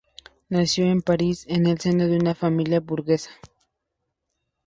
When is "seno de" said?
1.79-2.17